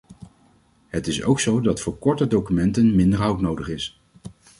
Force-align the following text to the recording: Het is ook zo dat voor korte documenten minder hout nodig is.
Het 0.87 1.07
is 1.07 1.23
ook 1.23 1.39
zo 1.39 1.59
dat 1.59 1.81
voor 1.81 1.97
korte 1.97 2.27
documenten 2.27 2.95
minder 2.95 3.19
hout 3.19 3.41
nodig 3.41 3.67
is. 3.69 4.01